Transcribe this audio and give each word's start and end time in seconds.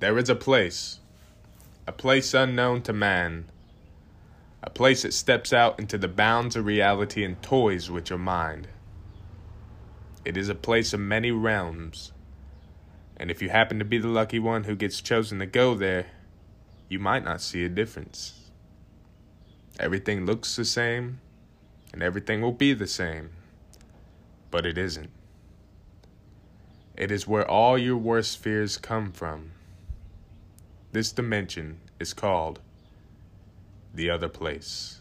There 0.00 0.16
is 0.16 0.28
a 0.28 0.36
place, 0.36 1.00
a 1.84 1.90
place 1.90 2.32
unknown 2.32 2.82
to 2.82 2.92
man, 2.92 3.46
a 4.62 4.70
place 4.70 5.02
that 5.02 5.12
steps 5.12 5.52
out 5.52 5.80
into 5.80 5.98
the 5.98 6.06
bounds 6.06 6.54
of 6.54 6.66
reality 6.66 7.24
and 7.24 7.42
toys 7.42 7.90
with 7.90 8.08
your 8.08 8.20
mind. 8.20 8.68
It 10.24 10.36
is 10.36 10.48
a 10.48 10.54
place 10.54 10.92
of 10.92 11.00
many 11.00 11.32
realms, 11.32 12.12
and 13.16 13.28
if 13.28 13.42
you 13.42 13.48
happen 13.48 13.80
to 13.80 13.84
be 13.84 13.98
the 13.98 14.06
lucky 14.06 14.38
one 14.38 14.64
who 14.64 14.76
gets 14.76 15.00
chosen 15.00 15.40
to 15.40 15.46
go 15.46 15.74
there, 15.74 16.06
you 16.88 17.00
might 17.00 17.24
not 17.24 17.40
see 17.40 17.64
a 17.64 17.68
difference. 17.68 18.50
Everything 19.80 20.24
looks 20.24 20.54
the 20.54 20.64
same, 20.64 21.18
and 21.92 22.04
everything 22.04 22.40
will 22.40 22.52
be 22.52 22.72
the 22.72 22.86
same, 22.86 23.30
but 24.52 24.64
it 24.64 24.78
isn't. 24.78 25.10
It 26.96 27.10
is 27.10 27.26
where 27.26 27.48
all 27.50 27.76
your 27.76 27.96
worst 27.96 28.38
fears 28.38 28.76
come 28.76 29.10
from. 29.10 29.50
This 30.90 31.12
dimension 31.12 31.80
is 32.00 32.14
called 32.14 32.60
the 33.92 34.08
other 34.08 34.28
place. 34.28 35.00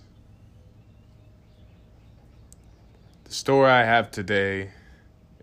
The 3.23 3.34
story 3.34 3.70
I 3.70 3.84
have 3.86 4.12
today 4.12 4.72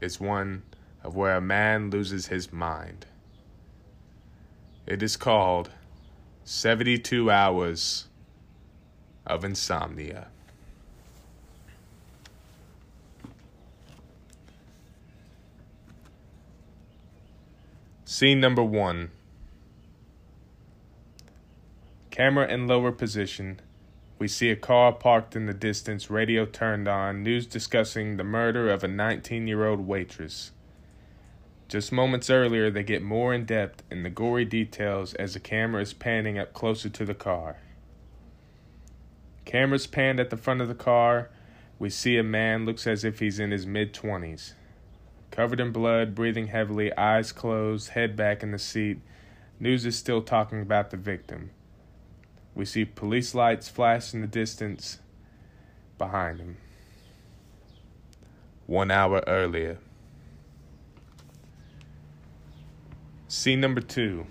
is 0.02 0.20
one 0.20 0.62
of 1.02 1.16
where 1.16 1.36
a 1.36 1.40
man 1.40 1.88
loses 1.88 2.26
his 2.26 2.52
mind. 2.52 3.06
It 4.86 5.02
is 5.02 5.16
called 5.16 5.70
72 6.44 7.30
Hours 7.30 8.08
of 9.26 9.44
Insomnia. 9.44 10.28
Scene 18.04 18.40
number 18.40 18.62
one. 18.62 19.10
Camera 22.14 22.46
in 22.46 22.68
lower 22.68 22.92
position. 22.92 23.58
We 24.20 24.28
see 24.28 24.48
a 24.48 24.54
car 24.54 24.92
parked 24.92 25.34
in 25.34 25.46
the 25.46 25.52
distance, 25.52 26.10
radio 26.10 26.46
turned 26.46 26.86
on, 26.86 27.24
news 27.24 27.44
discussing 27.44 28.18
the 28.18 28.22
murder 28.22 28.70
of 28.70 28.84
a 28.84 28.86
19 28.86 29.48
year 29.48 29.66
old 29.66 29.80
waitress. 29.80 30.52
Just 31.66 31.90
moments 31.90 32.30
earlier, 32.30 32.70
they 32.70 32.84
get 32.84 33.02
more 33.02 33.34
in 33.34 33.44
depth 33.44 33.82
in 33.90 34.04
the 34.04 34.10
gory 34.10 34.44
details 34.44 35.14
as 35.14 35.34
the 35.34 35.40
camera 35.40 35.82
is 35.82 35.92
panning 35.92 36.38
up 36.38 36.52
closer 36.52 36.88
to 36.88 37.04
the 37.04 37.14
car. 37.14 37.56
Cameras 39.44 39.88
panned 39.88 40.20
at 40.20 40.30
the 40.30 40.36
front 40.36 40.60
of 40.60 40.68
the 40.68 40.74
car. 40.76 41.30
We 41.80 41.90
see 41.90 42.16
a 42.16 42.22
man 42.22 42.64
looks 42.64 42.86
as 42.86 43.02
if 43.02 43.18
he's 43.18 43.40
in 43.40 43.50
his 43.50 43.66
mid 43.66 43.92
20s. 43.92 44.52
Covered 45.32 45.58
in 45.58 45.72
blood, 45.72 46.14
breathing 46.14 46.46
heavily, 46.46 46.96
eyes 46.96 47.32
closed, 47.32 47.88
head 47.88 48.14
back 48.14 48.44
in 48.44 48.52
the 48.52 48.58
seat. 48.60 49.00
News 49.58 49.84
is 49.84 49.98
still 49.98 50.22
talking 50.22 50.62
about 50.62 50.90
the 50.90 50.96
victim. 50.96 51.50
We 52.54 52.64
see 52.64 52.84
police 52.84 53.34
lights 53.34 53.68
flash 53.68 54.14
in 54.14 54.20
the 54.20 54.26
distance 54.26 54.98
behind 55.98 56.38
him. 56.38 56.56
One 58.66 58.90
hour 58.90 59.22
earlier. 59.26 59.78
Scene 63.26 63.60
number 63.60 63.80
two. 63.80 64.26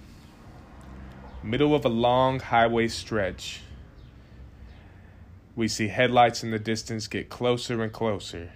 Middle 1.44 1.76
of 1.76 1.84
a 1.84 1.90
long 1.90 2.40
highway 2.40 2.88
stretch. 2.88 3.62
We 5.56 5.68
see 5.68 5.90
headlights 5.90 6.44
in 6.44 6.52
the 6.52 6.60
distance 6.60 7.08
get 7.08 7.30
closer 7.30 7.84
and 7.84 7.92
closer. 7.92 8.52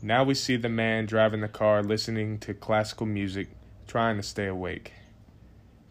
Now 0.00 0.22
we 0.22 0.34
see 0.34 0.56
the 0.56 0.68
man 0.68 1.06
driving 1.06 1.40
the 1.40 1.48
car 1.48 1.82
listening 1.82 2.38
to 2.40 2.54
classical 2.54 3.06
music, 3.06 3.48
trying 3.88 4.16
to 4.16 4.22
stay 4.22 4.46
awake 4.46 4.92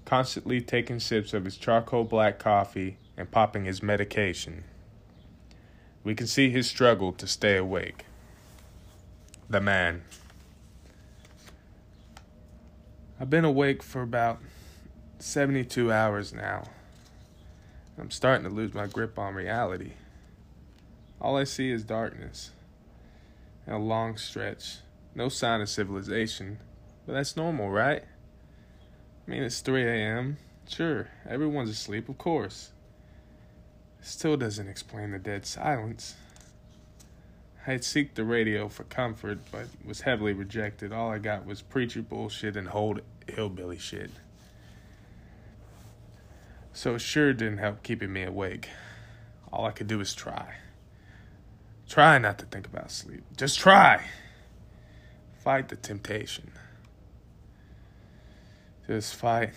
constantly 0.06 0.62
taking 0.62 1.00
sips 1.00 1.34
of 1.34 1.46
his 1.46 1.58
charcoal 1.58 2.04
black 2.04 2.40
coffee 2.40 2.98
and 3.18 3.32
popping 3.32 3.66
his 3.66 3.82
medication. 3.82 4.64
We 6.04 6.14
can 6.14 6.28
see 6.28 6.52
his 6.52 6.68
struggle 6.68 7.12
to 7.14 7.28
stay 7.28 7.58
awake. 7.58 8.06
The 9.50 9.60
man. 9.60 10.04
I've 13.20 13.30
been 13.30 13.46
awake 13.46 13.82
for 13.82 14.02
about 14.02 14.40
72 15.20 15.92
hours 15.92 16.34
now. 16.34 16.66
I'm 17.98 18.12
starting 18.12 18.44
to 18.44 18.54
lose 18.54 18.74
my 18.74 18.88
grip 18.88 19.18
on 19.18 19.34
reality. 19.34 19.94
All 21.20 21.38
I 21.38 21.46
see 21.46 21.72
is 21.72 21.84
darkness 21.84 22.52
and 23.66 23.76
a 23.76 23.80
long 23.80 24.18
stretch. 24.18 24.78
No 25.16 25.30
sign 25.30 25.62
of 25.62 25.70
civilization, 25.70 26.60
but 27.06 27.14
that's 27.14 27.38
normal, 27.38 27.70
right? 27.70 28.04
I 29.28 29.32
mean, 29.32 29.44
it's 29.44 29.62
3 29.62 29.84
a.m. 29.84 30.38
Sure, 30.68 31.08
everyone's 31.28 31.70
asleep, 31.70 32.10
of 32.10 32.18
course. 32.18 32.72
Still 34.02 34.38
doesn't 34.38 34.68
explain 34.68 35.12
the 35.12 35.20
dead 35.20 35.46
silence. 35.46 36.16
I'd 37.68 37.84
seek 37.84 38.14
the 38.14 38.24
radio 38.24 38.70
for 38.70 38.84
comfort, 38.84 39.40
but 39.52 39.68
was 39.84 40.02
heavily 40.02 40.34
rejected. 40.34 40.94
All 40.94 41.10
I 41.10 41.18
got 41.18 41.48
was 41.48 41.64
preacher 41.64 42.04
bullshit 42.04 42.56
and 42.56 42.70
old 42.72 43.02
hillbilly 43.28 43.80
shit. 43.80 44.12
So 46.74 46.96
it 46.96 47.00
sure 47.00 47.34
didn't 47.34 47.58
help 47.58 47.82
keeping 47.82 48.14
me 48.14 48.24
awake. 48.24 48.70
All 49.52 49.66
I 49.66 49.72
could 49.72 49.88
do 49.88 49.98
was 49.98 50.14
try. 50.14 50.58
Try 51.90 52.20
not 52.20 52.38
to 52.40 52.46
think 52.46 52.68
about 52.68 52.92
sleep. 52.92 53.24
Just 53.36 53.58
try. 53.58 54.06
Fight 55.44 55.70
the 55.70 55.76
temptation. 55.76 56.52
Just 58.88 59.16
fight. 59.16 59.52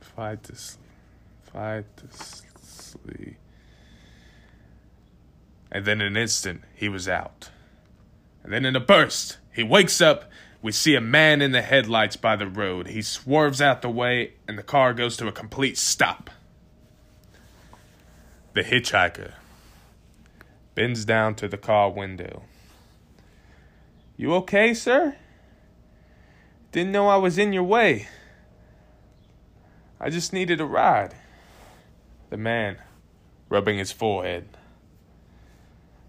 Fight 0.00 0.42
this. 0.44 0.78
Fight 1.52 1.84
this 1.96 2.42
sleep. 2.62 3.36
And 5.70 5.84
then 5.84 6.00
in 6.00 6.08
an 6.08 6.16
instant, 6.16 6.62
he 6.74 6.88
was 6.88 7.08
out. 7.08 7.50
And 8.42 8.52
then 8.52 8.64
in 8.64 8.76
a 8.76 8.80
burst, 8.80 9.38
he 9.54 9.62
wakes 9.62 10.00
up. 10.00 10.30
We 10.60 10.72
see 10.72 10.94
a 10.94 11.00
man 11.00 11.42
in 11.42 11.52
the 11.52 11.62
headlights 11.62 12.16
by 12.16 12.36
the 12.36 12.46
road. 12.46 12.88
He 12.88 13.02
swerves 13.02 13.60
out 13.60 13.82
the 13.82 13.90
way, 13.90 14.34
and 14.46 14.58
the 14.58 14.62
car 14.62 14.94
goes 14.94 15.16
to 15.18 15.26
a 15.26 15.32
complete 15.32 15.76
stop. 15.76 16.30
The 18.54 18.62
hitchhiker 18.62 19.32
bends 20.74 21.04
down 21.04 21.34
to 21.36 21.48
the 21.48 21.56
car 21.56 21.90
window. 21.90 22.42
You 24.16 24.34
okay, 24.34 24.74
sir? 24.74 25.16
Didn't 26.72 26.92
know 26.92 27.08
I 27.08 27.16
was 27.16 27.36
in 27.36 27.52
your 27.52 27.64
way. 27.64 28.08
I 30.00 30.08
just 30.08 30.32
needed 30.32 30.58
a 30.58 30.64
ride. 30.64 31.14
The 32.30 32.38
man, 32.38 32.78
rubbing 33.50 33.76
his 33.76 33.92
forehead. 33.92 34.56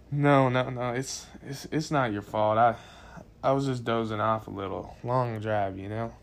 No, 0.10 0.48
no, 0.48 0.70
no. 0.70 0.94
It's 0.94 1.28
it's 1.46 1.68
it's 1.70 1.92
not 1.92 2.14
your 2.14 2.22
fault. 2.22 2.58
I 2.58 2.76
I 3.44 3.52
was 3.52 3.66
just 3.66 3.84
dozing 3.84 4.22
off 4.22 4.48
a 4.48 4.52
little. 4.52 4.96
Long 5.04 5.42
drive, 5.42 5.78
you 5.78 5.90
know. 5.90 6.14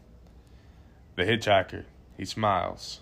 The 1.17 1.25
hitchhiker, 1.25 1.85
he 2.17 2.25
smiles. 2.25 3.01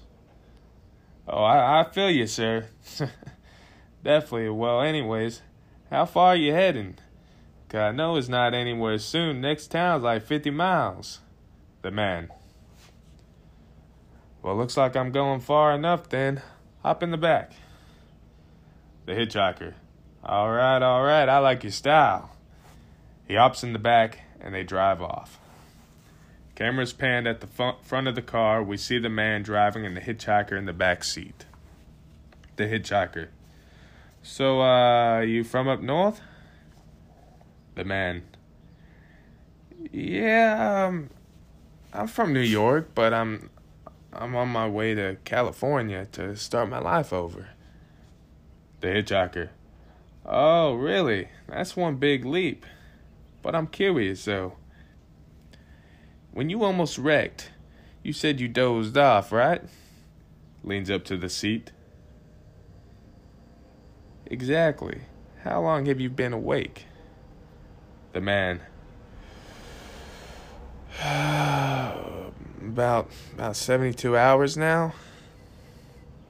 Oh, 1.28 1.44
I, 1.44 1.82
I 1.82 1.90
feel 1.90 2.10
you, 2.10 2.26
sir. 2.26 2.66
Definitely. 4.02 4.48
Well, 4.48 4.80
anyways, 4.80 5.42
how 5.88 6.04
far 6.04 6.28
are 6.28 6.36
you 6.36 6.52
heading? 6.52 6.96
Cause 7.68 7.80
I 7.80 7.92
know 7.92 8.16
it's 8.16 8.28
not 8.28 8.54
anywhere 8.54 8.98
soon. 8.98 9.40
Next 9.40 9.68
town's 9.68 10.02
like 10.02 10.22
50 10.24 10.50
miles 10.50 11.20
the 11.82 11.90
man. 11.90 12.28
Well, 14.42 14.56
looks 14.56 14.76
like 14.76 14.96
I'm 14.96 15.10
going 15.10 15.40
far 15.40 15.74
enough 15.74 16.08
then. 16.08 16.42
Hop 16.82 17.02
in 17.02 17.10
the 17.10 17.16
back. 17.16 17.52
The 19.06 19.12
hitchhiker. 19.12 19.74
All 20.22 20.50
right, 20.50 20.82
all 20.82 21.02
right, 21.02 21.28
I 21.28 21.38
like 21.38 21.62
your 21.62 21.72
style. 21.72 22.30
He 23.26 23.34
hops 23.34 23.62
in 23.62 23.72
the 23.72 23.78
back 23.78 24.20
and 24.40 24.54
they 24.54 24.62
drive 24.62 25.02
off. 25.02 25.38
Cameras 26.54 26.92
panned 26.92 27.28
at 27.28 27.40
the 27.40 27.74
front 27.82 28.08
of 28.08 28.14
the 28.14 28.22
car. 28.22 28.62
We 28.62 28.76
see 28.76 28.98
the 28.98 29.08
man 29.08 29.42
driving 29.42 29.86
and 29.86 29.96
the 29.96 30.00
hitchhiker 30.00 30.58
in 30.58 30.66
the 30.66 30.72
back 30.72 31.04
seat. 31.04 31.44
The 32.56 32.64
hitchhiker. 32.64 33.28
So, 34.22 34.60
uh, 34.60 35.20
you 35.20 35.44
from 35.44 35.68
up 35.68 35.80
north? 35.80 36.20
The 37.76 37.84
man. 37.84 38.24
Yeah, 39.92 40.86
um, 40.86 41.10
I'm 41.92 42.06
from 42.06 42.32
New 42.32 42.40
York, 42.40 42.90
but 42.94 43.14
I'm 43.14 43.50
I'm 44.12 44.34
on 44.36 44.48
my 44.48 44.68
way 44.68 44.94
to 44.94 45.16
California 45.24 46.06
to 46.12 46.36
start 46.36 46.68
my 46.68 46.78
life 46.78 47.12
over. 47.12 47.48
The 48.80 48.88
hitchhiker. 48.88 49.50
Oh, 50.24 50.74
really? 50.74 51.28
That's 51.48 51.76
one 51.76 51.96
big 51.96 52.24
leap. 52.24 52.66
But 53.42 53.54
I'm 53.54 53.66
curious 53.66 54.24
though. 54.24 54.54
When 56.32 56.50
you 56.50 56.62
almost 56.62 56.98
wrecked, 56.98 57.50
you 58.02 58.12
said 58.12 58.40
you 58.40 58.48
dozed 58.48 58.96
off, 58.96 59.32
right? 59.32 59.62
Leans 60.62 60.90
up 60.90 61.04
to 61.06 61.16
the 61.16 61.28
seat. 61.28 61.72
Exactly. 64.26 65.00
How 65.44 65.62
long 65.62 65.86
have 65.86 66.00
you 66.00 66.10
been 66.10 66.34
awake? 66.34 66.84
The 68.12 68.20
man. 68.20 68.60
About 72.78 73.10
about 73.34 73.56
72 73.56 74.16
hours 74.16 74.56
now. 74.56 74.94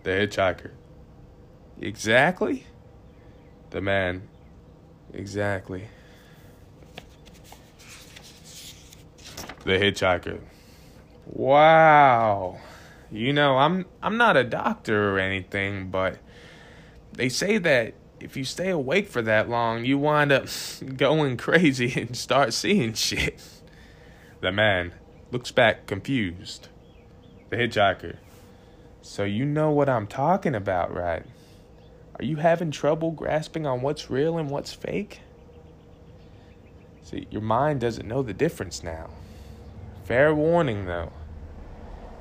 The 0.03 0.11
hitchhiker. 0.13 0.71
Exactly? 1.79 2.67
The 3.69 3.83
man. 3.83 4.27
Exactly. 5.13 5.89
The 9.65 9.73
hitchhiker. 9.73 10.41
Wow. 11.27 12.59
You 13.11 13.35
know, 13.35 13.59
I'm 13.59 13.85
I'm 14.03 14.17
not 14.17 14.39
a 14.39 14.45
doctor 14.45 15.17
or 15.17 15.19
anything, 15.19 15.91
but 15.91 16.17
they 17.13 17.29
say 17.29 17.59
that 17.59 17.93
if 18.21 18.39
you 18.39 18.45
stay 18.45 18.71
awake 18.71 19.09
for 19.09 19.21
that 19.21 19.51
long, 19.51 19.85
you 19.85 19.99
wind 19.99 20.33
up 20.33 20.47
going 20.97 21.37
crazy 21.47 21.93
and 22.01 22.17
start 22.17 22.55
seeing 22.55 22.95
shit. 22.95 23.39
The 24.41 24.51
man 24.51 24.95
looks 25.31 25.51
back 25.51 25.87
confused. 25.87 26.69
The 27.51 27.57
hitchhiker. 27.57 28.17
So 29.03 29.25
you 29.25 29.45
know 29.45 29.71
what 29.71 29.89
I'm 29.89 30.07
talking 30.07 30.55
about, 30.55 30.95
right? 30.95 31.25
Are 32.19 32.25
you 32.25 32.37
having 32.37 32.71
trouble 32.71 33.11
grasping 33.13 33.67
on 33.67 33.81
what's 33.81 34.11
real 34.11 34.39
and 34.39 34.51
what's 34.51 34.73
fake? 34.73 35.21
See, 37.03 37.27
your 37.31 37.43
mind 37.43 37.81
doesn't 37.81 38.09
know 38.09 38.23
the 38.23 38.35
difference 38.35 38.83
now. 38.83 39.11
Fair 40.05 40.35
warning, 40.35 40.87
though. 40.87 41.13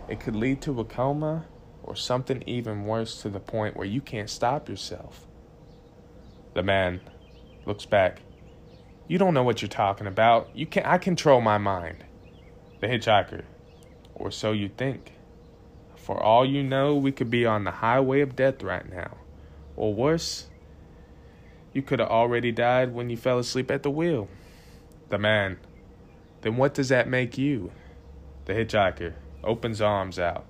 It 0.07 0.19
could 0.19 0.35
lead 0.35 0.61
to 0.61 0.79
a 0.79 0.85
coma 0.85 1.45
or 1.83 1.95
something 1.95 2.43
even 2.45 2.85
worse 2.85 3.21
to 3.21 3.29
the 3.29 3.39
point 3.39 3.75
where 3.75 3.87
you 3.87 4.01
can't 4.01 4.29
stop 4.29 4.69
yourself. 4.69 5.25
The 6.53 6.63
man 6.63 7.01
looks 7.65 7.85
back. 7.85 8.21
You 9.07 9.17
don't 9.17 9.33
know 9.33 9.43
what 9.43 9.61
you're 9.61 9.69
talking 9.69 10.07
about. 10.07 10.49
You 10.53 10.65
can 10.65 10.83
I 10.85 10.97
control 10.97 11.41
my 11.41 11.57
mind. 11.57 12.03
The 12.79 12.87
hitchhiker. 12.87 13.43
Or 14.15 14.31
so 14.31 14.51
you 14.51 14.69
think. 14.69 15.13
For 15.95 16.21
all 16.21 16.45
you 16.45 16.63
know, 16.63 16.95
we 16.95 17.11
could 17.11 17.29
be 17.29 17.45
on 17.45 17.63
the 17.63 17.71
highway 17.71 18.21
of 18.21 18.35
death 18.35 18.63
right 18.63 18.89
now. 18.89 19.17
Or 19.75 19.93
worse, 19.93 20.47
you 21.73 21.81
could 21.81 21.99
have 21.99 22.09
already 22.09 22.51
died 22.51 22.93
when 22.93 23.09
you 23.09 23.17
fell 23.17 23.39
asleep 23.39 23.69
at 23.69 23.83
the 23.83 23.89
wheel. 23.89 24.27
The 25.09 25.17
man. 25.17 25.59
Then 26.41 26.57
what 26.57 26.73
does 26.73 26.89
that 26.89 27.07
make 27.07 27.37
you? 27.37 27.71
The 28.45 28.53
hitchhiker 28.53 29.13
opens 29.43 29.81
arms 29.81 30.17
out. 30.17 30.45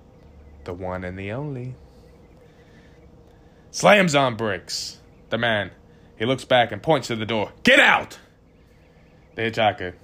The 0.64 0.72
one 0.72 1.04
and 1.04 1.18
the 1.18 1.32
only. 1.32 1.74
Slams 3.70 4.14
on 4.14 4.36
brakes. 4.36 4.98
The 5.30 5.38
man. 5.38 5.70
He 6.18 6.24
looks 6.24 6.44
back 6.44 6.72
and 6.72 6.82
points 6.82 7.08
to 7.08 7.16
the 7.16 7.26
door. 7.26 7.52
Get 7.62 7.78
out! 7.78 8.18
The 9.34 9.42
hitchhiker. 9.42 9.94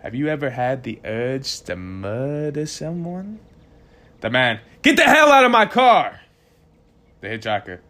Have 0.00 0.14
you 0.14 0.28
ever 0.28 0.50
had 0.50 0.84
the 0.84 1.00
urge 1.04 1.60
to 1.62 1.76
murder 1.76 2.66
someone? 2.66 3.40
The 4.20 4.30
man. 4.30 4.60
Get 4.82 4.96
the 4.96 5.04
hell 5.04 5.32
out 5.32 5.44
of 5.44 5.50
my 5.50 5.66
car! 5.66 6.20
The 7.20 7.28
hitchhiker. 7.28 7.80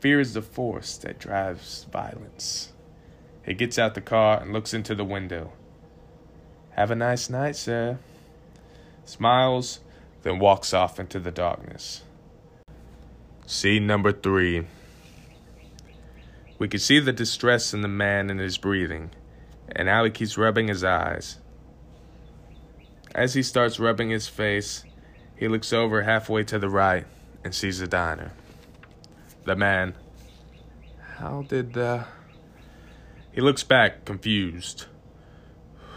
Fear 0.00 0.20
is 0.20 0.34
the 0.34 0.42
force 0.42 0.96
that 0.98 1.18
drives 1.18 1.86
violence. 1.92 2.72
He 3.44 3.54
gets 3.54 3.78
out 3.78 3.94
the 3.94 4.00
car 4.00 4.40
and 4.40 4.52
looks 4.52 4.74
into 4.74 4.94
the 4.94 5.04
window. 5.04 5.52
Have 6.70 6.90
a 6.90 6.96
nice 6.96 7.30
night, 7.30 7.56
sir. 7.56 7.98
Smiles, 9.04 9.80
then 10.22 10.38
walks 10.38 10.74
off 10.74 10.98
into 10.98 11.20
the 11.20 11.30
darkness. 11.30 12.02
Scene 13.46 13.86
number 13.86 14.12
three. 14.12 14.66
We 16.58 16.68
can 16.68 16.80
see 16.80 16.98
the 16.98 17.12
distress 17.12 17.72
in 17.72 17.82
the 17.82 17.88
man 17.88 18.30
and 18.30 18.40
his 18.40 18.58
breathing, 18.58 19.10
and 19.74 19.88
how 19.88 20.04
he 20.04 20.10
keeps 20.10 20.38
rubbing 20.38 20.68
his 20.68 20.84
eyes. 20.84 21.38
As 23.14 23.34
he 23.34 23.42
starts 23.42 23.80
rubbing 23.80 24.10
his 24.10 24.28
face, 24.28 24.84
he 25.36 25.48
looks 25.48 25.72
over 25.72 26.02
halfway 26.02 26.44
to 26.44 26.58
the 26.58 26.68
right 26.68 27.06
and 27.42 27.54
sees 27.54 27.78
the 27.78 27.86
diner. 27.86 28.32
The 29.44 29.56
man. 29.56 29.94
How 31.16 31.42
did 31.42 31.72
the. 31.72 32.04
He 33.32 33.40
looks 33.40 33.62
back, 33.62 34.04
confused. 34.04 34.86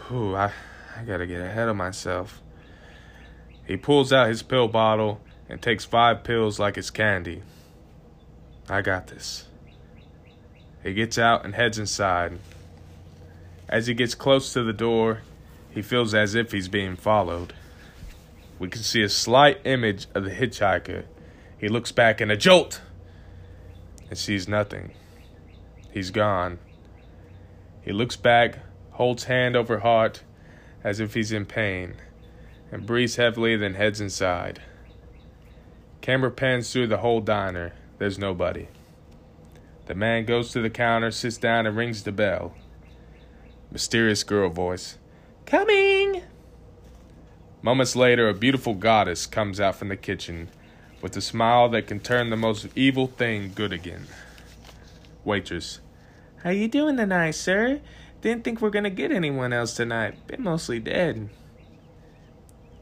Whew, 0.08 0.36
I, 0.36 0.52
I 0.96 1.04
gotta 1.04 1.26
get 1.26 1.40
ahead 1.40 1.68
of 1.68 1.76
myself. 1.76 2.40
He 3.66 3.76
pulls 3.76 4.12
out 4.12 4.28
his 4.28 4.42
pill 4.42 4.68
bottle 4.68 5.20
and 5.48 5.60
takes 5.60 5.84
five 5.84 6.24
pills 6.24 6.58
like 6.58 6.76
it's 6.76 6.90
candy. 6.90 7.42
I 8.68 8.82
got 8.82 9.08
this. 9.08 9.46
He 10.82 10.94
gets 10.94 11.18
out 11.18 11.44
and 11.44 11.54
heads 11.54 11.78
inside. 11.78 12.38
As 13.70 13.86
he 13.86 13.94
gets 13.94 14.16
close 14.16 14.52
to 14.52 14.64
the 14.64 14.72
door, 14.72 15.22
he 15.70 15.80
feels 15.80 16.12
as 16.12 16.34
if 16.34 16.50
he's 16.50 16.66
being 16.66 16.96
followed. 16.96 17.54
We 18.58 18.68
can 18.68 18.82
see 18.82 19.02
a 19.02 19.08
slight 19.08 19.60
image 19.64 20.08
of 20.12 20.24
the 20.24 20.30
hitchhiker. 20.30 21.04
He 21.56 21.68
looks 21.68 21.92
back 21.92 22.20
in 22.20 22.32
a 22.32 22.36
jolt 22.36 22.80
and 24.08 24.18
sees 24.18 24.48
nothing. 24.48 24.90
He's 25.92 26.10
gone. 26.10 26.58
He 27.82 27.92
looks 27.92 28.16
back, 28.16 28.58
holds 28.90 29.24
hand 29.24 29.54
over 29.54 29.78
heart 29.78 30.24
as 30.82 30.98
if 30.98 31.14
he's 31.14 31.30
in 31.30 31.46
pain, 31.46 31.94
and 32.72 32.86
breathes 32.86 33.16
heavily, 33.16 33.56
then 33.56 33.74
heads 33.74 34.00
inside. 34.00 34.60
Camera 36.00 36.30
pans 36.30 36.72
through 36.72 36.88
the 36.88 36.98
whole 36.98 37.20
diner. 37.20 37.72
There's 37.98 38.18
nobody. 38.18 38.66
The 39.86 39.94
man 39.94 40.24
goes 40.24 40.50
to 40.52 40.60
the 40.60 40.70
counter, 40.70 41.10
sits 41.10 41.36
down, 41.36 41.66
and 41.66 41.76
rings 41.76 42.02
the 42.02 42.12
bell. 42.12 42.54
Mysterious 43.72 44.24
girl 44.24 44.50
voice. 44.50 44.98
Coming! 45.46 46.22
Moments 47.62 47.94
later, 47.94 48.28
a 48.28 48.34
beautiful 48.34 48.74
goddess 48.74 49.26
comes 49.26 49.60
out 49.60 49.76
from 49.76 49.88
the 49.88 49.96
kitchen 49.96 50.48
with 51.02 51.16
a 51.16 51.20
smile 51.20 51.68
that 51.68 51.86
can 51.86 52.00
turn 52.00 52.30
the 52.30 52.36
most 52.36 52.66
evil 52.74 53.06
thing 53.06 53.52
good 53.54 53.72
again. 53.72 54.06
Waitress. 55.24 55.80
How 56.42 56.50
you 56.50 56.68
doing 56.68 56.96
tonight, 56.96 57.32
sir? 57.32 57.80
Didn't 58.22 58.44
think 58.44 58.60
we're 58.60 58.70
gonna 58.70 58.90
get 58.90 59.12
anyone 59.12 59.52
else 59.52 59.74
tonight. 59.74 60.26
Been 60.26 60.42
mostly 60.42 60.78
dead. 60.78 61.28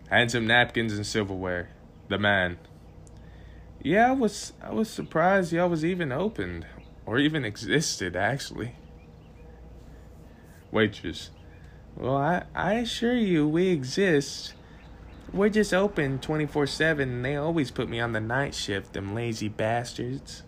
Hands 0.08 0.34
him 0.34 0.46
napkins 0.46 0.94
and 0.94 1.06
silverware. 1.06 1.68
The 2.08 2.18
man. 2.18 2.58
Yeah, 3.82 4.08
I 4.08 4.12
was 4.12 4.52
I 4.62 4.72
was 4.72 4.88
surprised 4.88 5.52
y'all 5.52 5.68
was 5.68 5.84
even 5.84 6.12
opened. 6.12 6.66
Or 7.04 7.18
even 7.18 7.44
existed, 7.44 8.16
actually. 8.16 8.74
Waitress. 10.70 11.30
Well, 11.96 12.16
I, 12.16 12.44
I 12.54 12.74
assure 12.74 13.16
you 13.16 13.48
we 13.48 13.68
exist. 13.68 14.54
We're 15.32 15.48
just 15.48 15.74
open 15.74 16.18
24 16.20 16.66
7 16.66 17.08
and 17.08 17.24
they 17.24 17.36
always 17.36 17.70
put 17.70 17.88
me 17.88 18.00
on 18.00 18.12
the 18.12 18.20
night 18.20 18.54
shift, 18.54 18.92
them 18.92 19.14
lazy 19.14 19.48
bastards. 19.48 20.42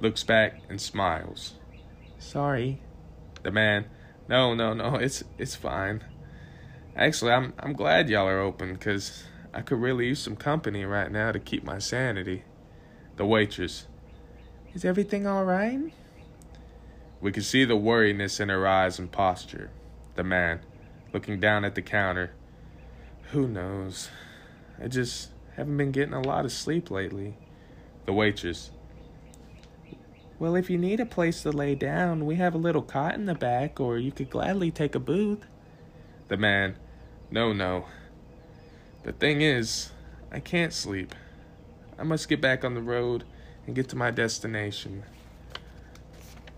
Looks 0.00 0.24
back 0.24 0.62
and 0.68 0.80
smiles. 0.80 1.54
Sorry. 2.18 2.80
The 3.42 3.50
man. 3.50 3.86
No, 4.28 4.54
no, 4.54 4.72
no, 4.72 4.94
it's 4.94 5.24
it's 5.38 5.54
fine. 5.54 6.04
Actually, 6.96 7.32
I'm 7.32 7.52
I'm 7.58 7.72
glad 7.72 8.08
y'all 8.08 8.28
are 8.28 8.40
open 8.40 8.76
cuz 8.76 9.24
I 9.52 9.62
could 9.62 9.80
really 9.80 10.06
use 10.06 10.20
some 10.20 10.36
company 10.36 10.84
right 10.84 11.10
now 11.10 11.32
to 11.32 11.38
keep 11.38 11.64
my 11.64 11.78
sanity. 11.78 12.44
The 13.16 13.26
waitress. 13.26 13.86
Is 14.72 14.84
everything 14.84 15.26
all 15.26 15.44
right? 15.44 15.92
We 17.20 17.32
can 17.32 17.42
see 17.42 17.64
the 17.64 17.76
worriness 17.76 18.40
in 18.40 18.48
her 18.48 18.66
eyes 18.66 18.98
and 18.98 19.12
posture. 19.12 19.70
The 20.14 20.24
man, 20.24 20.60
looking 21.12 21.38
down 21.38 21.64
at 21.64 21.74
the 21.74 21.82
counter. 21.82 22.32
Who 23.32 23.46
knows? 23.46 24.10
I 24.82 24.88
just 24.88 25.30
haven't 25.56 25.76
been 25.76 25.92
getting 25.92 26.14
a 26.14 26.22
lot 26.22 26.44
of 26.44 26.52
sleep 26.52 26.90
lately. 26.90 27.36
The 28.06 28.12
waitress. 28.12 28.70
Well, 30.38 30.56
if 30.56 30.70
you 30.70 30.78
need 30.78 31.00
a 31.00 31.06
place 31.06 31.42
to 31.42 31.52
lay 31.52 31.74
down, 31.74 32.24
we 32.24 32.36
have 32.36 32.54
a 32.54 32.58
little 32.58 32.80
cot 32.80 33.14
in 33.14 33.26
the 33.26 33.34
back, 33.34 33.78
or 33.78 33.98
you 33.98 34.10
could 34.10 34.30
gladly 34.30 34.70
take 34.70 34.94
a 34.94 34.98
booth. 34.98 35.44
The 36.28 36.38
man. 36.38 36.76
No, 37.30 37.52
no. 37.52 37.84
The 39.02 39.12
thing 39.12 39.42
is, 39.42 39.90
I 40.32 40.40
can't 40.40 40.72
sleep. 40.72 41.14
I 41.98 42.04
must 42.04 42.30
get 42.30 42.40
back 42.40 42.64
on 42.64 42.74
the 42.74 42.80
road 42.80 43.24
and 43.66 43.76
get 43.76 43.90
to 43.90 43.96
my 43.96 44.10
destination. 44.10 45.04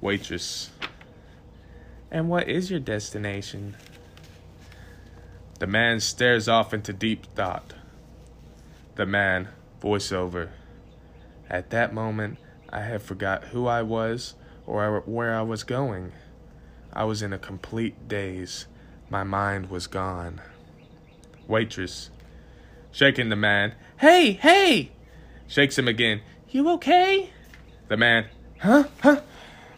Waitress. 0.02 0.70
And 2.10 2.28
what 2.28 2.48
is 2.48 2.72
your 2.72 2.80
destination? 2.80 3.76
The 5.60 5.68
man 5.68 6.00
stares 6.00 6.48
off 6.48 6.74
into 6.74 6.92
deep 6.92 7.24
thought. 7.36 7.72
The 8.96 9.06
man, 9.06 9.48
voiceover. 9.80 10.48
At 11.48 11.70
that 11.70 11.94
moment, 11.94 12.38
I 12.68 12.80
had 12.80 13.00
forgot 13.00 13.44
who 13.44 13.68
I 13.68 13.82
was 13.82 14.34
or 14.66 15.02
where 15.06 15.36
I 15.36 15.42
was 15.42 15.62
going. 15.62 16.10
I 16.92 17.04
was 17.04 17.22
in 17.22 17.32
a 17.32 17.38
complete 17.38 18.08
daze. 18.08 18.66
My 19.08 19.22
mind 19.22 19.70
was 19.70 19.86
gone. 19.86 20.40
Waitress, 21.46 22.10
shaking 22.90 23.28
the 23.28 23.36
man. 23.36 23.74
Hey, 24.00 24.32
hey! 24.32 24.90
Shakes 25.46 25.78
him 25.78 25.86
again. 25.86 26.22
You 26.48 26.68
okay? 26.70 27.30
The 27.86 27.96
man. 27.96 28.26
Huh? 28.58 28.84
Huh? 29.00 29.20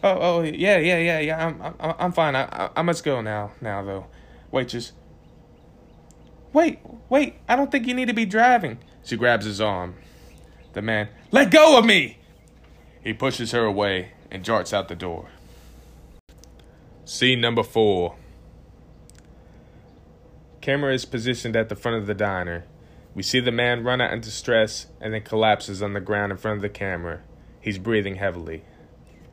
Oh, 0.03 0.17
oh, 0.19 0.41
yeah, 0.41 0.77
yeah, 0.77 0.97
yeah, 0.97 1.19
yeah. 1.19 1.47
I'm, 1.47 1.61
I'm, 1.61 1.95
I'm 1.99 2.11
fine. 2.11 2.35
I, 2.35 2.43
I, 2.43 2.69
I 2.77 2.81
must 2.81 3.03
go 3.03 3.21
now. 3.21 3.51
Now, 3.61 3.83
though. 3.83 4.05
Waitress. 4.51 4.93
Wait, 6.53 6.79
wait, 7.09 7.35
I 7.49 7.57
don't 7.57 7.69
think 7.69 7.85
you 7.85 7.93
need 7.93 8.07
to 8.07 8.13
be 8.13 8.25
driving. 8.25 8.79
She 9.03 9.17
grabs 9.17 9.45
his 9.45 9.59
arm. 9.59 9.95
The 10.71 10.81
man, 10.81 11.09
let 11.31 11.51
go 11.51 11.77
of 11.77 11.85
me! 11.85 12.19
He 13.03 13.13
pushes 13.13 13.51
her 13.51 13.65
away 13.65 14.13
and 14.31 14.43
jarts 14.43 14.73
out 14.73 14.87
the 14.87 14.95
door. 14.95 15.29
Scene 17.03 17.41
number 17.41 17.61
four. 17.61 18.15
Camera 20.61 20.93
is 20.93 21.05
positioned 21.05 21.55
at 21.55 21.69
the 21.69 21.75
front 21.75 21.97
of 21.97 22.07
the 22.07 22.13
diner. 22.13 22.65
We 23.13 23.21
see 23.21 23.39
the 23.39 23.51
man 23.51 23.83
run 23.83 24.01
out 24.01 24.13
in 24.13 24.21
distress 24.21 24.87
and 24.99 25.13
then 25.13 25.21
collapses 25.21 25.81
on 25.83 25.93
the 25.93 25.99
ground 25.99 26.31
in 26.31 26.37
front 26.37 26.55
of 26.55 26.61
the 26.61 26.69
camera. 26.69 27.21
He's 27.61 27.77
breathing 27.77 28.15
heavily. 28.15 28.63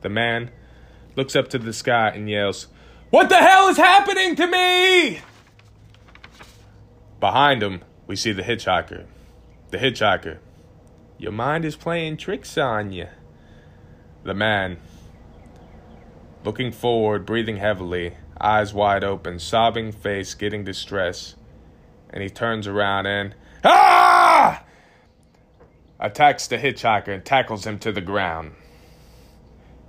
The 0.03 0.09
man 0.09 0.51
looks 1.15 1.35
up 1.35 1.47
to 1.49 1.57
the 1.57 1.73
sky 1.73 2.09
and 2.09 2.29
yells, 2.29 2.67
What 3.09 3.29
the 3.29 3.37
hell 3.37 3.69
is 3.69 3.77
happening 3.77 4.35
to 4.35 4.45
me? 4.45 5.21
Behind 7.21 7.63
him, 7.63 7.81
we 8.05 8.17
see 8.17 8.33
the 8.33 8.43
hitchhiker. 8.43 9.05
The 9.71 9.77
hitchhiker. 9.77 10.39
Your 11.17 11.31
mind 11.31 11.63
is 11.63 11.77
playing 11.77 12.17
tricks 12.17 12.57
on 12.57 12.91
you. 12.91 13.07
The 14.23 14.33
man. 14.33 14.77
Looking 16.43 16.73
forward, 16.73 17.25
breathing 17.25 17.57
heavily, 17.57 18.17
eyes 18.41 18.73
wide 18.73 19.05
open, 19.05 19.39
sobbing 19.39 19.93
face, 19.93 20.33
getting 20.33 20.65
distressed. 20.65 21.37
And 22.09 22.21
he 22.21 22.29
turns 22.29 22.67
around 22.67 23.05
and. 23.05 23.35
Ah! 23.63 24.65
Attacks 25.97 26.47
the 26.47 26.57
hitchhiker 26.57 27.07
and 27.07 27.23
tackles 27.23 27.65
him 27.65 27.79
to 27.79 27.93
the 27.93 28.01
ground. 28.01 28.55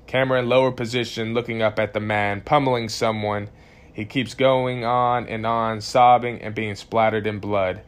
Camera 0.06 0.40
in 0.40 0.48
lower 0.48 0.70
position, 0.70 1.34
looking 1.34 1.62
up 1.62 1.78
at 1.78 1.92
the 1.92 2.00
man, 2.00 2.40
pummeling 2.40 2.88
someone. 2.88 3.48
He 3.92 4.04
keeps 4.04 4.34
going 4.34 4.84
on 4.84 5.26
and 5.28 5.46
on, 5.46 5.80
sobbing 5.80 6.42
and 6.42 6.54
being 6.54 6.74
splattered 6.74 7.26
in 7.26 7.38
blood. 7.38 7.82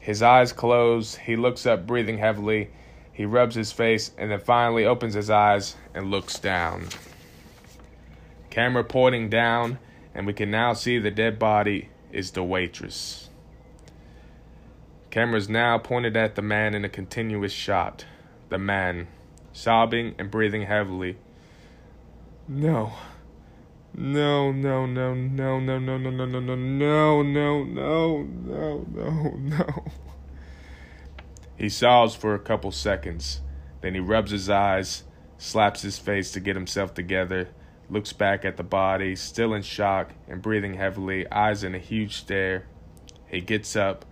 His 0.00 0.22
eyes 0.22 0.52
close. 0.52 1.14
He 1.16 1.36
looks 1.36 1.64
up, 1.64 1.86
breathing 1.86 2.18
heavily. 2.18 2.70
He 3.12 3.24
rubs 3.24 3.54
his 3.54 3.70
face 3.72 4.10
and 4.18 4.30
then 4.30 4.40
finally 4.40 4.84
opens 4.84 5.14
his 5.14 5.30
eyes 5.30 5.76
and 5.94 6.10
looks 6.10 6.38
down. 6.38 6.88
Camera 8.50 8.84
pointing 8.84 9.30
down, 9.30 9.78
and 10.14 10.26
we 10.26 10.32
can 10.32 10.50
now 10.50 10.72
see 10.72 10.98
the 10.98 11.10
dead 11.10 11.38
body 11.38 11.88
is 12.10 12.32
the 12.32 12.42
waitress. 12.42 13.30
Camera's 15.10 15.48
now 15.48 15.78
pointed 15.78 16.16
at 16.16 16.34
the 16.34 16.42
man 16.42 16.74
in 16.74 16.84
a 16.84 16.88
continuous 16.88 17.52
shot. 17.52 18.04
The 18.48 18.58
man, 18.58 19.08
sobbing 19.52 20.14
and 20.18 20.30
breathing 20.30 20.62
heavily. 20.62 21.16
No. 22.48 22.92
No, 23.94 24.50
no, 24.50 24.86
no, 24.86 25.14
no, 25.14 25.60
no, 25.60 25.78
no, 25.78 25.98
no, 25.98 26.10
no, 26.10 26.26
no, 26.26 26.40
no, 26.40 26.56
no, 26.56 27.24
no, 27.24 27.62
no, 27.62 28.22
no, 28.22 28.86
no, 28.90 29.36
no. 29.36 29.84
He 31.56 31.68
sobs 31.68 32.14
for 32.14 32.34
a 32.34 32.40
couple 32.40 32.72
seconds. 32.72 33.42
Then 33.80 33.94
he 33.94 34.00
rubs 34.00 34.30
his 34.30 34.48
eyes, 34.48 35.04
slaps 35.38 35.82
his 35.82 35.98
face 35.98 36.32
to 36.32 36.40
get 36.40 36.56
himself 36.56 36.94
together, 36.94 37.50
looks 37.90 38.12
back 38.12 38.44
at 38.44 38.56
the 38.56 38.62
body, 38.62 39.14
still 39.14 39.54
in 39.54 39.62
shock 39.62 40.12
and 40.26 40.40
breathing 40.40 40.74
heavily, 40.74 41.30
eyes 41.30 41.62
in 41.62 41.74
a 41.74 41.78
huge 41.78 42.16
stare. 42.16 42.66
He 43.26 43.40
gets 43.40 43.76
up. 43.76 44.04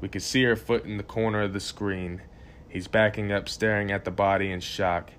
We 0.00 0.08
can 0.08 0.20
see 0.20 0.44
her 0.44 0.56
foot 0.56 0.84
in 0.84 0.96
the 0.96 1.02
corner 1.02 1.42
of 1.42 1.52
the 1.52 1.60
screen. 1.60 2.22
He's 2.68 2.88
backing 2.88 3.32
up, 3.32 3.48
staring 3.48 3.90
at 3.90 4.04
the 4.04 4.10
body 4.10 4.50
in 4.50 4.60
shock. 4.60 5.10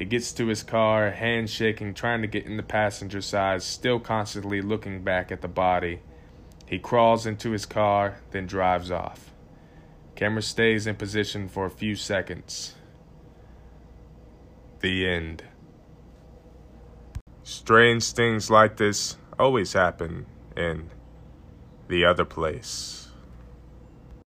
He 0.00 0.06
gets 0.06 0.32
to 0.32 0.46
his 0.46 0.62
car, 0.62 1.10
hands 1.10 1.50
shaking, 1.50 1.92
trying 1.92 2.22
to 2.22 2.26
get 2.26 2.46
in 2.46 2.56
the 2.56 2.62
passenger 2.62 3.20
side, 3.20 3.62
still 3.62 4.00
constantly 4.00 4.62
looking 4.62 5.04
back 5.04 5.30
at 5.30 5.42
the 5.42 5.46
body. 5.46 6.00
He 6.64 6.78
crawls 6.78 7.26
into 7.26 7.50
his 7.50 7.66
car, 7.66 8.22
then 8.30 8.46
drives 8.46 8.90
off. 8.90 9.34
Camera 10.16 10.40
stays 10.40 10.86
in 10.86 10.96
position 10.96 11.48
for 11.48 11.66
a 11.66 11.70
few 11.70 11.96
seconds. 11.96 12.76
The 14.80 15.06
end. 15.06 15.44
Strange 17.42 18.10
things 18.12 18.50
like 18.50 18.78
this 18.78 19.18
always 19.38 19.74
happen 19.74 20.24
in 20.56 20.88
the 21.88 22.06
other 22.06 22.24
place. 22.24 23.09